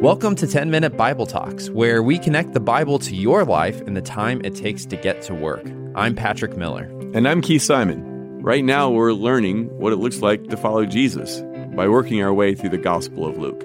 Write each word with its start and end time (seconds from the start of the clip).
Welcome 0.00 0.36
to 0.36 0.46
10 0.46 0.70
Minute 0.70 0.96
Bible 0.96 1.26
Talks, 1.26 1.70
where 1.70 2.04
we 2.04 2.20
connect 2.20 2.52
the 2.52 2.60
Bible 2.60 3.00
to 3.00 3.16
your 3.16 3.44
life 3.44 3.80
in 3.80 3.94
the 3.94 4.00
time 4.00 4.40
it 4.44 4.54
takes 4.54 4.86
to 4.86 4.96
get 4.96 5.22
to 5.22 5.34
work. 5.34 5.66
I'm 5.96 6.14
Patrick 6.14 6.56
Miller. 6.56 6.84
And 7.14 7.26
I'm 7.26 7.40
Keith 7.40 7.62
Simon. 7.62 8.40
Right 8.40 8.64
now, 8.64 8.88
we're 8.88 9.12
learning 9.12 9.76
what 9.76 9.92
it 9.92 9.96
looks 9.96 10.20
like 10.20 10.46
to 10.50 10.56
follow 10.56 10.86
Jesus 10.86 11.40
by 11.74 11.88
working 11.88 12.22
our 12.22 12.32
way 12.32 12.54
through 12.54 12.68
the 12.70 12.78
Gospel 12.78 13.26
of 13.26 13.38
Luke. 13.38 13.60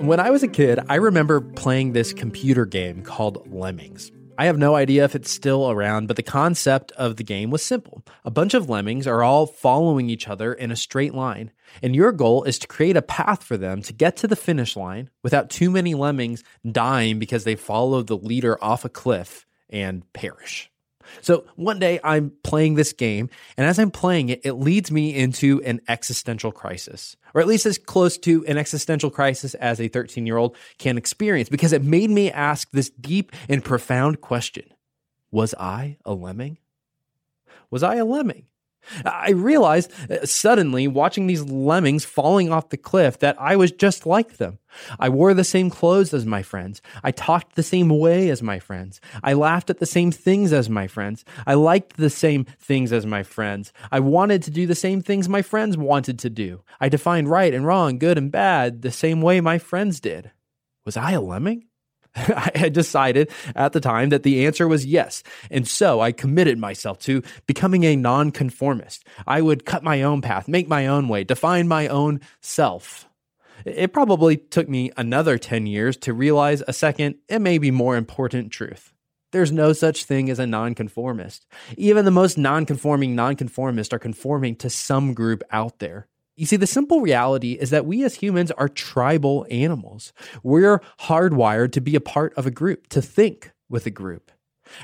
When 0.00 0.20
I 0.20 0.28
was 0.28 0.42
a 0.42 0.48
kid, 0.48 0.78
I 0.90 0.96
remember 0.96 1.40
playing 1.40 1.94
this 1.94 2.12
computer 2.12 2.66
game 2.66 3.02
called 3.02 3.50
Lemmings. 3.50 4.12
I 4.36 4.46
have 4.46 4.58
no 4.58 4.74
idea 4.74 5.04
if 5.04 5.14
it's 5.14 5.30
still 5.30 5.70
around, 5.70 6.08
but 6.08 6.16
the 6.16 6.22
concept 6.22 6.90
of 6.92 7.16
the 7.16 7.22
game 7.22 7.50
was 7.50 7.62
simple. 7.62 8.02
A 8.24 8.32
bunch 8.32 8.52
of 8.52 8.68
lemmings 8.68 9.06
are 9.06 9.22
all 9.22 9.46
following 9.46 10.10
each 10.10 10.26
other 10.26 10.52
in 10.52 10.72
a 10.72 10.76
straight 10.76 11.14
line, 11.14 11.52
and 11.82 11.94
your 11.94 12.10
goal 12.10 12.42
is 12.42 12.58
to 12.58 12.66
create 12.66 12.96
a 12.96 13.02
path 13.02 13.44
for 13.44 13.56
them 13.56 13.80
to 13.82 13.92
get 13.92 14.16
to 14.16 14.26
the 14.26 14.34
finish 14.34 14.76
line 14.76 15.08
without 15.22 15.50
too 15.50 15.70
many 15.70 15.94
lemmings 15.94 16.42
dying 16.68 17.20
because 17.20 17.44
they 17.44 17.54
followed 17.54 18.08
the 18.08 18.16
leader 18.16 18.62
off 18.62 18.84
a 18.84 18.88
cliff 18.88 19.46
and 19.70 20.12
perish. 20.12 20.68
So 21.20 21.44
one 21.56 21.78
day 21.78 22.00
I'm 22.02 22.32
playing 22.42 22.74
this 22.74 22.92
game, 22.92 23.30
and 23.56 23.66
as 23.66 23.78
I'm 23.78 23.90
playing 23.90 24.28
it, 24.28 24.40
it 24.44 24.52
leads 24.52 24.90
me 24.90 25.14
into 25.14 25.62
an 25.64 25.80
existential 25.88 26.52
crisis, 26.52 27.16
or 27.34 27.40
at 27.40 27.46
least 27.46 27.66
as 27.66 27.78
close 27.78 28.18
to 28.18 28.44
an 28.46 28.58
existential 28.58 29.10
crisis 29.10 29.54
as 29.54 29.80
a 29.80 29.88
13 29.88 30.26
year 30.26 30.36
old 30.36 30.56
can 30.78 30.98
experience, 30.98 31.48
because 31.48 31.72
it 31.72 31.82
made 31.82 32.10
me 32.10 32.30
ask 32.30 32.70
this 32.70 32.90
deep 32.90 33.32
and 33.48 33.64
profound 33.64 34.20
question 34.20 34.64
Was 35.30 35.54
I 35.54 35.98
a 36.04 36.14
lemming? 36.14 36.58
Was 37.70 37.82
I 37.82 37.96
a 37.96 38.04
lemming? 38.04 38.46
I 39.04 39.30
realized 39.30 39.92
uh, 40.10 40.24
suddenly, 40.26 40.88
watching 40.88 41.26
these 41.26 41.42
lemmings 41.42 42.04
falling 42.04 42.50
off 42.50 42.70
the 42.70 42.76
cliff, 42.76 43.18
that 43.20 43.36
I 43.40 43.56
was 43.56 43.72
just 43.72 44.06
like 44.06 44.36
them. 44.36 44.58
I 44.98 45.08
wore 45.08 45.34
the 45.34 45.44
same 45.44 45.70
clothes 45.70 46.12
as 46.12 46.26
my 46.26 46.42
friends. 46.42 46.82
I 47.02 47.10
talked 47.10 47.54
the 47.54 47.62
same 47.62 47.88
way 47.88 48.28
as 48.30 48.42
my 48.42 48.58
friends. 48.58 49.00
I 49.22 49.32
laughed 49.34 49.70
at 49.70 49.78
the 49.78 49.86
same 49.86 50.10
things 50.10 50.52
as 50.52 50.68
my 50.68 50.86
friends. 50.86 51.24
I 51.46 51.54
liked 51.54 51.96
the 51.96 52.10
same 52.10 52.44
things 52.44 52.92
as 52.92 53.06
my 53.06 53.22
friends. 53.22 53.72
I 53.92 54.00
wanted 54.00 54.42
to 54.44 54.50
do 54.50 54.66
the 54.66 54.74
same 54.74 55.00
things 55.00 55.28
my 55.28 55.42
friends 55.42 55.76
wanted 55.76 56.18
to 56.20 56.30
do. 56.30 56.62
I 56.80 56.88
defined 56.88 57.28
right 57.28 57.54
and 57.54 57.66
wrong, 57.66 57.98
good 57.98 58.18
and 58.18 58.30
bad, 58.32 58.82
the 58.82 58.90
same 58.90 59.22
way 59.22 59.40
my 59.40 59.58
friends 59.58 60.00
did. 60.00 60.32
Was 60.84 60.96
I 60.96 61.12
a 61.12 61.20
lemming? 61.20 61.66
I 62.16 62.50
had 62.54 62.72
decided 62.72 63.30
at 63.56 63.72
the 63.72 63.80
time 63.80 64.10
that 64.10 64.22
the 64.22 64.46
answer 64.46 64.68
was 64.68 64.86
yes. 64.86 65.22
And 65.50 65.66
so 65.66 66.00
I 66.00 66.12
committed 66.12 66.58
myself 66.58 66.98
to 67.00 67.22
becoming 67.46 67.84
a 67.84 67.96
nonconformist. 67.96 69.04
I 69.26 69.40
would 69.40 69.64
cut 69.64 69.82
my 69.82 70.02
own 70.02 70.22
path, 70.22 70.46
make 70.46 70.68
my 70.68 70.86
own 70.86 71.08
way, 71.08 71.24
define 71.24 71.68
my 71.68 71.88
own 71.88 72.20
self. 72.40 73.08
It 73.64 73.92
probably 73.92 74.36
took 74.36 74.68
me 74.68 74.92
another 74.96 75.38
10 75.38 75.66
years 75.66 75.96
to 75.98 76.12
realize 76.12 76.62
a 76.68 76.72
second 76.72 77.16
and 77.28 77.42
maybe 77.42 77.70
more 77.70 77.96
important 77.96 78.52
truth. 78.52 78.92
There's 79.32 79.50
no 79.50 79.72
such 79.72 80.04
thing 80.04 80.30
as 80.30 80.38
a 80.38 80.46
nonconformist. 80.46 81.46
Even 81.76 82.04
the 82.04 82.12
most 82.12 82.38
nonconforming 82.38 83.16
nonconformists 83.16 83.92
are 83.92 83.98
conforming 83.98 84.54
to 84.56 84.70
some 84.70 85.12
group 85.14 85.42
out 85.50 85.80
there. 85.80 86.06
You 86.36 86.46
see, 86.46 86.56
the 86.56 86.66
simple 86.66 87.00
reality 87.00 87.52
is 87.52 87.70
that 87.70 87.86
we 87.86 88.02
as 88.02 88.16
humans 88.16 88.50
are 88.52 88.68
tribal 88.68 89.46
animals. 89.50 90.12
We're 90.42 90.80
hardwired 91.02 91.72
to 91.72 91.80
be 91.80 91.94
a 91.94 92.00
part 92.00 92.34
of 92.34 92.46
a 92.46 92.50
group, 92.50 92.88
to 92.88 93.00
think 93.00 93.52
with 93.68 93.86
a 93.86 93.90
group. 93.90 94.32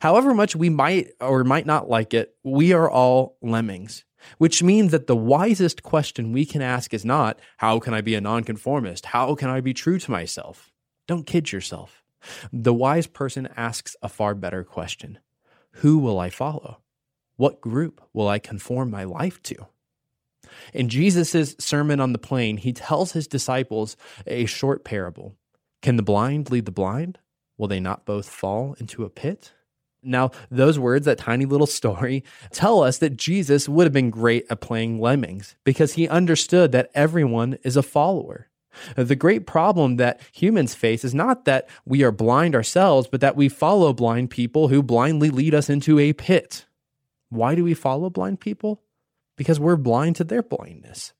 However 0.00 0.34
much 0.34 0.54
we 0.54 0.68
might 0.68 1.12
or 1.20 1.44
might 1.44 1.64
not 1.64 1.88
like 1.88 2.12
it, 2.12 2.34
we 2.44 2.72
are 2.72 2.90
all 2.90 3.38
lemmings, 3.40 4.04
which 4.36 4.62
means 4.62 4.90
that 4.90 5.06
the 5.06 5.16
wisest 5.16 5.82
question 5.82 6.32
we 6.32 6.44
can 6.44 6.60
ask 6.60 6.92
is 6.92 7.04
not, 7.04 7.40
How 7.58 7.78
can 7.78 7.94
I 7.94 8.02
be 8.02 8.14
a 8.14 8.20
nonconformist? 8.20 9.06
How 9.06 9.34
can 9.34 9.48
I 9.48 9.60
be 9.60 9.72
true 9.72 9.98
to 9.98 10.10
myself? 10.10 10.70
Don't 11.06 11.26
kid 11.26 11.50
yourself. 11.52 12.02
The 12.52 12.74
wise 12.74 13.06
person 13.06 13.48
asks 13.56 13.96
a 14.02 14.08
far 14.08 14.34
better 14.34 14.64
question 14.64 15.18
Who 15.76 15.98
will 15.98 16.18
I 16.18 16.28
follow? 16.28 16.82
What 17.36 17.60
group 17.60 18.02
will 18.12 18.28
I 18.28 18.38
conform 18.38 18.90
my 18.90 19.04
life 19.04 19.42
to? 19.44 19.68
In 20.72 20.88
Jesus' 20.88 21.54
Sermon 21.58 22.00
on 22.00 22.12
the 22.12 22.18
Plain, 22.18 22.58
he 22.58 22.72
tells 22.72 23.12
his 23.12 23.26
disciples 23.26 23.96
a 24.26 24.46
short 24.46 24.84
parable 24.84 25.34
Can 25.82 25.96
the 25.96 26.02
blind 26.02 26.50
lead 26.50 26.66
the 26.66 26.72
blind? 26.72 27.18
Will 27.56 27.68
they 27.68 27.80
not 27.80 28.06
both 28.06 28.28
fall 28.28 28.76
into 28.78 29.04
a 29.04 29.10
pit? 29.10 29.52
Now, 30.02 30.30
those 30.50 30.78
words, 30.78 31.06
that 31.06 31.18
tiny 31.18 31.44
little 31.44 31.66
story, 31.66 32.24
tell 32.52 32.82
us 32.82 32.98
that 32.98 33.16
Jesus 33.16 33.68
would 33.68 33.84
have 33.84 33.92
been 33.92 34.10
great 34.10 34.46
at 34.48 34.60
playing 34.60 35.00
lemmings 35.00 35.56
because 35.64 35.94
he 35.94 36.08
understood 36.08 36.72
that 36.72 36.90
everyone 36.94 37.58
is 37.64 37.76
a 37.76 37.82
follower. 37.82 38.48
The 38.94 39.16
great 39.16 39.46
problem 39.46 39.96
that 39.96 40.20
humans 40.32 40.74
face 40.74 41.04
is 41.04 41.14
not 41.14 41.44
that 41.46 41.68
we 41.84 42.04
are 42.04 42.12
blind 42.12 42.54
ourselves, 42.54 43.08
but 43.10 43.20
that 43.20 43.36
we 43.36 43.48
follow 43.48 43.92
blind 43.92 44.30
people 44.30 44.68
who 44.68 44.82
blindly 44.82 45.30
lead 45.30 45.54
us 45.54 45.68
into 45.68 45.98
a 45.98 46.12
pit. 46.12 46.66
Why 47.28 47.54
do 47.54 47.64
we 47.64 47.74
follow 47.74 48.08
blind 48.08 48.40
people? 48.40 48.82
Because 49.38 49.58
we're 49.58 49.76
blind 49.76 50.16
to 50.16 50.24
their 50.24 50.42
blindness. 50.42 51.14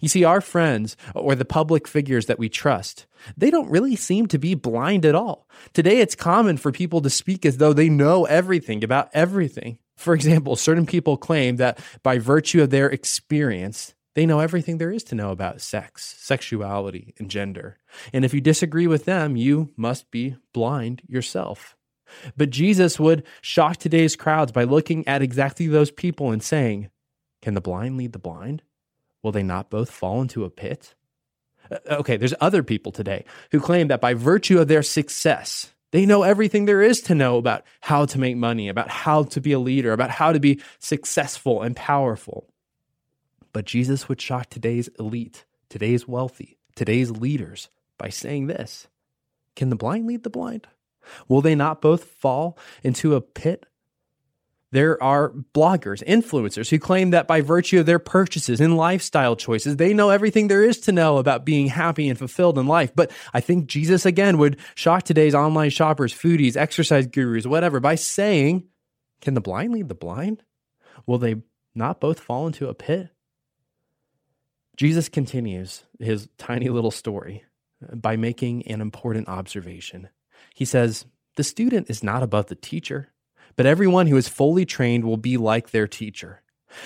You 0.00 0.08
see, 0.08 0.24
our 0.24 0.42
friends 0.42 0.96
or 1.14 1.34
the 1.34 1.46
public 1.46 1.88
figures 1.88 2.26
that 2.26 2.38
we 2.38 2.50
trust, 2.50 3.06
they 3.36 3.50
don't 3.50 3.70
really 3.70 3.96
seem 3.96 4.26
to 4.26 4.38
be 4.38 4.54
blind 4.54 5.06
at 5.06 5.14
all. 5.14 5.48
Today, 5.72 6.00
it's 6.00 6.14
common 6.14 6.58
for 6.58 6.70
people 6.70 7.00
to 7.00 7.08
speak 7.08 7.46
as 7.46 7.56
though 7.56 7.72
they 7.72 7.88
know 7.88 8.26
everything 8.26 8.84
about 8.84 9.08
everything. 9.14 9.78
For 9.96 10.14
example, 10.14 10.56
certain 10.56 10.86
people 10.86 11.16
claim 11.16 11.56
that 11.56 11.78
by 12.02 12.18
virtue 12.18 12.62
of 12.62 12.70
their 12.70 12.90
experience, 12.90 13.94
they 14.14 14.26
know 14.26 14.40
everything 14.40 14.78
there 14.78 14.90
is 14.90 15.04
to 15.04 15.14
know 15.14 15.30
about 15.30 15.60
sex, 15.60 16.16
sexuality, 16.18 17.14
and 17.18 17.30
gender. 17.30 17.78
And 18.12 18.24
if 18.24 18.34
you 18.34 18.40
disagree 18.40 18.86
with 18.86 19.04
them, 19.04 19.36
you 19.36 19.72
must 19.76 20.10
be 20.10 20.36
blind 20.52 21.02
yourself. 21.06 21.76
But 22.36 22.50
Jesus 22.50 22.98
would 22.98 23.24
shock 23.40 23.76
today's 23.76 24.16
crowds 24.16 24.52
by 24.52 24.64
looking 24.64 25.06
at 25.06 25.22
exactly 25.22 25.68
those 25.68 25.90
people 25.90 26.32
and 26.32 26.42
saying, 26.42 26.90
can 27.42 27.54
the 27.54 27.60
blind 27.60 27.96
lead 27.96 28.12
the 28.12 28.18
blind? 28.18 28.62
Will 29.22 29.32
they 29.32 29.42
not 29.42 29.70
both 29.70 29.90
fall 29.90 30.22
into 30.22 30.44
a 30.44 30.50
pit? 30.50 30.94
Uh, 31.70 31.78
okay, 31.90 32.16
there's 32.16 32.34
other 32.40 32.62
people 32.62 32.92
today 32.92 33.24
who 33.52 33.60
claim 33.60 33.88
that 33.88 34.00
by 34.00 34.14
virtue 34.14 34.58
of 34.58 34.68
their 34.68 34.82
success, 34.82 35.72
they 35.92 36.06
know 36.06 36.22
everything 36.22 36.64
there 36.64 36.82
is 36.82 37.00
to 37.02 37.14
know 37.14 37.36
about 37.36 37.64
how 37.80 38.04
to 38.06 38.18
make 38.18 38.36
money, 38.36 38.68
about 38.68 38.88
how 38.88 39.24
to 39.24 39.40
be 39.40 39.52
a 39.52 39.58
leader, 39.58 39.92
about 39.92 40.10
how 40.10 40.32
to 40.32 40.40
be 40.40 40.60
successful 40.78 41.62
and 41.62 41.76
powerful. 41.76 42.52
But 43.52 43.64
Jesus 43.64 44.08
would 44.08 44.20
shock 44.20 44.48
today's 44.48 44.88
elite, 44.98 45.44
today's 45.68 46.06
wealthy, 46.06 46.58
today's 46.76 47.10
leaders 47.10 47.68
by 47.98 48.08
saying 48.08 48.46
this 48.46 48.86
Can 49.56 49.70
the 49.70 49.76
blind 49.76 50.06
lead 50.06 50.22
the 50.22 50.30
blind? 50.30 50.68
Will 51.28 51.40
they 51.40 51.54
not 51.54 51.80
both 51.80 52.04
fall 52.04 52.56
into 52.82 53.14
a 53.14 53.20
pit 53.20 53.66
there 54.72 55.02
are 55.02 55.30
bloggers, 55.52 56.04
influencers 56.04 56.70
who 56.70 56.78
claim 56.78 57.10
that 57.10 57.26
by 57.26 57.40
virtue 57.40 57.80
of 57.80 57.86
their 57.86 57.98
purchases 57.98 58.60
and 58.60 58.76
lifestyle 58.76 59.34
choices, 59.34 59.76
they 59.76 59.92
know 59.92 60.10
everything 60.10 60.46
there 60.46 60.62
is 60.62 60.78
to 60.80 60.92
know 60.92 61.18
about 61.18 61.44
being 61.44 61.66
happy 61.66 62.08
and 62.08 62.18
fulfilled 62.18 62.56
in 62.56 62.66
life. 62.66 62.92
But 62.94 63.10
I 63.34 63.40
think 63.40 63.66
Jesus 63.66 64.06
again 64.06 64.38
would 64.38 64.58
shock 64.76 65.02
today's 65.02 65.34
online 65.34 65.70
shoppers, 65.70 66.14
foodies, 66.14 66.56
exercise 66.56 67.08
gurus, 67.08 67.46
whatever, 67.46 67.80
by 67.80 67.96
saying, 67.96 68.68
Can 69.20 69.34
the 69.34 69.40
blind 69.40 69.72
lead 69.72 69.88
the 69.88 69.94
blind? 69.94 70.44
Will 71.04 71.18
they 71.18 71.36
not 71.74 72.00
both 72.00 72.20
fall 72.20 72.46
into 72.46 72.68
a 72.68 72.74
pit? 72.74 73.08
Jesus 74.76 75.08
continues 75.08 75.84
his 75.98 76.28
tiny 76.38 76.68
little 76.68 76.92
story 76.92 77.44
by 77.92 78.16
making 78.16 78.66
an 78.68 78.80
important 78.80 79.28
observation. 79.28 80.08
He 80.54 80.64
says, 80.64 81.06
The 81.34 81.44
student 81.44 81.90
is 81.90 82.04
not 82.04 82.22
above 82.22 82.46
the 82.46 82.54
teacher 82.54 83.08
but 83.56 83.66
everyone 83.66 84.06
who 84.06 84.16
is 84.16 84.28
fully 84.28 84.64
trained 84.64 85.04
will 85.04 85.16
be 85.16 85.36
like 85.36 85.70
their 85.70 85.86
teacher. 85.88 86.42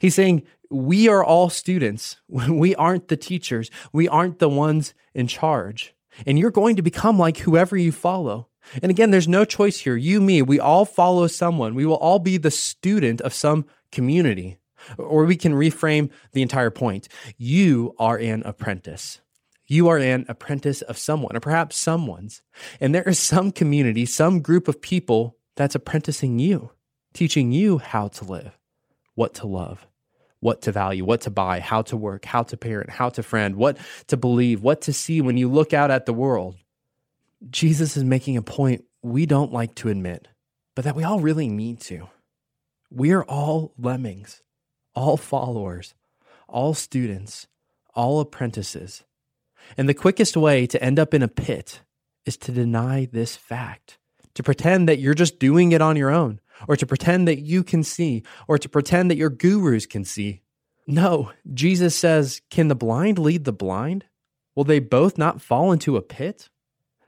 He's 0.00 0.14
saying, 0.14 0.42
We 0.70 1.08
are 1.08 1.24
all 1.24 1.50
students. 1.50 2.16
We 2.28 2.74
aren't 2.74 3.08
the 3.08 3.16
teachers. 3.16 3.70
We 3.92 4.08
aren't 4.08 4.38
the 4.38 4.48
ones 4.48 4.94
in 5.14 5.26
charge. 5.26 5.94
And 6.26 6.38
you're 6.38 6.50
going 6.50 6.76
to 6.76 6.82
become 6.82 7.18
like 7.18 7.38
whoever 7.38 7.76
you 7.76 7.92
follow. 7.92 8.48
And 8.82 8.90
again, 8.90 9.10
there's 9.10 9.28
no 9.28 9.44
choice 9.44 9.80
here. 9.80 9.96
You, 9.96 10.20
me, 10.20 10.42
we 10.42 10.58
all 10.58 10.84
follow 10.84 11.26
someone. 11.26 11.74
We 11.74 11.86
will 11.86 11.96
all 11.96 12.18
be 12.18 12.36
the 12.36 12.50
student 12.50 13.20
of 13.20 13.34
some 13.34 13.66
community. 13.92 14.58
Or 14.98 15.24
we 15.24 15.36
can 15.36 15.52
reframe 15.52 16.10
the 16.32 16.42
entire 16.42 16.70
point. 16.70 17.08
You 17.36 17.94
are 17.98 18.16
an 18.16 18.42
apprentice. 18.44 19.20
You 19.66 19.88
are 19.88 19.98
an 19.98 20.26
apprentice 20.28 20.82
of 20.82 20.96
someone, 20.96 21.36
or 21.36 21.40
perhaps 21.40 21.76
someone's. 21.76 22.42
And 22.80 22.94
there 22.94 23.08
is 23.08 23.18
some 23.18 23.50
community, 23.50 24.06
some 24.06 24.40
group 24.40 24.68
of 24.68 24.80
people 24.80 25.36
that's 25.56 25.74
apprenticing 25.74 26.38
you, 26.38 26.70
teaching 27.12 27.50
you 27.52 27.78
how 27.78 28.08
to 28.08 28.24
live, 28.24 28.56
what 29.14 29.34
to 29.34 29.46
love, 29.46 29.86
what 30.40 30.62
to 30.62 30.72
value, 30.72 31.04
what 31.04 31.22
to 31.22 31.30
buy, 31.30 31.60
how 31.60 31.82
to 31.82 31.96
work, 31.96 32.24
how 32.24 32.42
to 32.44 32.56
parent, 32.56 32.90
how 32.90 33.08
to 33.08 33.22
friend, 33.22 33.56
what 33.56 33.78
to 34.06 34.16
believe, 34.16 34.62
what 34.62 34.82
to 34.82 34.92
see 34.92 35.20
when 35.20 35.36
you 35.36 35.50
look 35.50 35.72
out 35.72 35.90
at 35.90 36.06
the 36.06 36.12
world. 36.12 36.56
Jesus 37.50 37.96
is 37.96 38.04
making 38.04 38.36
a 38.36 38.42
point 38.42 38.84
we 39.02 39.26
don't 39.26 39.52
like 39.52 39.74
to 39.76 39.88
admit, 39.88 40.28
but 40.74 40.84
that 40.84 40.96
we 40.96 41.04
all 41.04 41.20
really 41.20 41.48
need 41.48 41.80
to. 41.80 42.08
We 42.90 43.12
are 43.12 43.24
all 43.24 43.72
lemmings, 43.78 44.42
all 44.94 45.16
followers, 45.16 45.94
all 46.48 46.74
students, 46.74 47.46
all 47.94 48.20
apprentices. 48.20 49.04
And 49.76 49.88
the 49.88 49.94
quickest 49.94 50.36
way 50.36 50.66
to 50.66 50.82
end 50.82 50.98
up 50.98 51.14
in 51.14 51.22
a 51.22 51.28
pit 51.28 51.80
is 52.24 52.36
to 52.38 52.52
deny 52.52 53.08
this 53.10 53.36
fact, 53.36 53.98
to 54.36 54.42
pretend 54.42 54.88
that 54.88 54.98
you're 54.98 55.14
just 55.14 55.38
doing 55.38 55.72
it 55.72 55.82
on 55.82 55.96
your 55.96 56.10
own, 56.10 56.40
or 56.68 56.76
to 56.76 56.86
pretend 56.86 57.26
that 57.26 57.40
you 57.40 57.64
can 57.64 57.82
see, 57.82 58.22
or 58.46 58.58
to 58.58 58.68
pretend 58.68 59.10
that 59.10 59.16
your 59.16 59.30
gurus 59.30 59.86
can 59.86 60.04
see. 60.04 60.42
No, 60.86 61.32
Jesus 61.52 61.96
says, 61.96 62.42
Can 62.50 62.68
the 62.68 62.76
blind 62.76 63.18
lead 63.18 63.44
the 63.44 63.52
blind? 63.52 64.04
Will 64.54 64.64
they 64.64 64.78
both 64.78 65.18
not 65.18 65.42
fall 65.42 65.72
into 65.72 65.96
a 65.96 66.02
pit? 66.02 66.48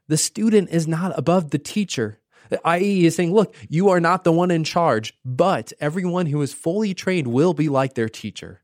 The 0.09 0.17
student 0.17 0.71
is 0.71 0.89
not 0.89 1.17
above 1.19 1.51
the 1.51 1.59
teacher. 1.59 2.19
IE 2.67 3.05
is 3.05 3.15
saying, 3.15 3.33
Look, 3.33 3.55
you 3.69 3.91
are 3.91 4.01
not 4.01 4.25
the 4.25 4.33
one 4.33 4.51
in 4.51 4.65
charge, 4.65 5.13
but 5.25 5.73
everyone 5.81 6.27
who 6.27 6.41
is 6.41 6.55
fully 6.55 6.95
trained 6.95 7.27
will 7.29 7.53
be 7.53 7.69
like 7.69 7.95
their 7.95 8.09
teacher. 8.09 8.63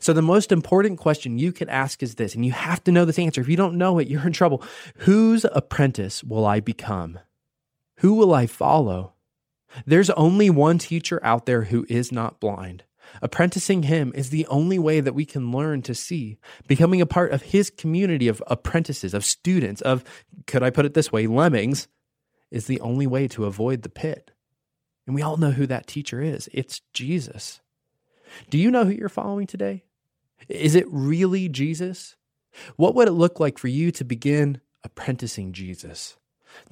So, 0.00 0.12
the 0.12 0.22
most 0.22 0.50
important 0.50 0.98
question 0.98 1.38
you 1.38 1.52
can 1.52 1.68
ask 1.68 2.02
is 2.02 2.16
this, 2.16 2.34
and 2.34 2.44
you 2.44 2.52
have 2.52 2.82
to 2.84 2.92
know 2.92 3.04
this 3.04 3.18
answer. 3.18 3.40
If 3.40 3.48
you 3.48 3.56
don't 3.56 3.78
know 3.78 3.98
it, 3.98 4.08
you're 4.08 4.26
in 4.26 4.32
trouble. 4.32 4.62
Whose 4.98 5.44
apprentice 5.44 6.22
will 6.22 6.44
I 6.46 6.60
become? 6.60 7.18
Who 8.02 8.14
will 8.14 8.34
I 8.34 8.46
follow? 8.46 9.12
There's 9.86 10.10
only 10.10 10.50
one 10.50 10.78
teacher 10.78 11.20
out 11.22 11.46
there 11.46 11.62
who 11.62 11.86
is 11.88 12.10
not 12.10 12.40
blind. 12.40 12.82
Apprenticing 13.22 13.84
him 13.84 14.10
is 14.16 14.30
the 14.30 14.44
only 14.48 14.76
way 14.76 14.98
that 14.98 15.14
we 15.14 15.24
can 15.24 15.52
learn 15.52 15.82
to 15.82 15.94
see. 15.94 16.38
Becoming 16.66 17.00
a 17.00 17.06
part 17.06 17.30
of 17.30 17.42
his 17.42 17.70
community 17.70 18.26
of 18.26 18.42
apprentices, 18.48 19.14
of 19.14 19.24
students, 19.24 19.80
of, 19.82 20.02
could 20.48 20.64
I 20.64 20.70
put 20.70 20.84
it 20.84 20.94
this 20.94 21.12
way, 21.12 21.28
lemmings, 21.28 21.86
is 22.50 22.66
the 22.66 22.80
only 22.80 23.06
way 23.06 23.28
to 23.28 23.44
avoid 23.44 23.82
the 23.82 23.88
pit. 23.88 24.32
And 25.06 25.14
we 25.14 25.22
all 25.22 25.36
know 25.36 25.52
who 25.52 25.66
that 25.68 25.86
teacher 25.86 26.20
is 26.20 26.48
it's 26.52 26.80
Jesus. 26.92 27.60
Do 28.50 28.58
you 28.58 28.72
know 28.72 28.84
who 28.84 28.90
you're 28.90 29.08
following 29.08 29.46
today? 29.46 29.84
Is 30.48 30.74
it 30.74 30.86
really 30.88 31.48
Jesus? 31.48 32.16
What 32.74 32.96
would 32.96 33.06
it 33.06 33.12
look 33.12 33.38
like 33.38 33.58
for 33.58 33.68
you 33.68 33.92
to 33.92 34.02
begin 34.02 34.60
apprenticing 34.82 35.52
Jesus? 35.52 36.16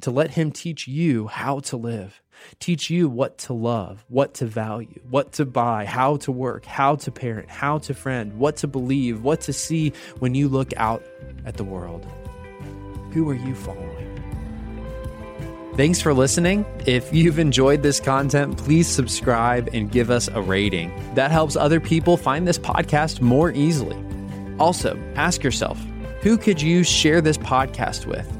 To 0.02 0.10
let 0.10 0.32
him 0.32 0.50
teach 0.50 0.88
you 0.88 1.26
how 1.26 1.60
to 1.60 1.76
live, 1.76 2.22
teach 2.58 2.90
you 2.90 3.08
what 3.08 3.38
to 3.38 3.52
love, 3.52 4.04
what 4.08 4.34
to 4.34 4.46
value, 4.46 5.00
what 5.08 5.32
to 5.32 5.44
buy, 5.44 5.84
how 5.84 6.16
to 6.18 6.32
work, 6.32 6.64
how 6.64 6.96
to 6.96 7.10
parent, 7.10 7.50
how 7.50 7.78
to 7.78 7.94
friend, 7.94 8.38
what 8.38 8.56
to 8.58 8.66
believe, 8.66 9.22
what 9.22 9.40
to 9.42 9.52
see 9.52 9.92
when 10.18 10.34
you 10.34 10.48
look 10.48 10.72
out 10.76 11.04
at 11.44 11.56
the 11.56 11.64
world. 11.64 12.06
Who 13.12 13.28
are 13.28 13.34
you 13.34 13.54
following? 13.54 14.10
Thanks 15.76 16.00
for 16.00 16.12
listening. 16.12 16.66
If 16.84 17.12
you've 17.12 17.38
enjoyed 17.38 17.82
this 17.82 18.00
content, 18.00 18.58
please 18.58 18.86
subscribe 18.86 19.70
and 19.72 19.90
give 19.90 20.10
us 20.10 20.28
a 20.28 20.42
rating. 20.42 20.92
That 21.14 21.30
helps 21.30 21.56
other 21.56 21.80
people 21.80 22.16
find 22.16 22.46
this 22.46 22.58
podcast 22.58 23.20
more 23.20 23.50
easily. 23.52 23.96
Also, 24.58 24.98
ask 25.14 25.42
yourself 25.42 25.80
who 26.22 26.36
could 26.36 26.60
you 26.60 26.84
share 26.84 27.22
this 27.22 27.38
podcast 27.38 28.04
with? 28.04 28.39